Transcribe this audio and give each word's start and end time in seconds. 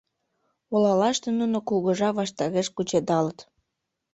Олалаште 0.73 1.29
нуно 1.39 1.57
кугыжа 1.67 2.09
ваштареш 2.19 2.67
кучедалыт. 2.75 3.39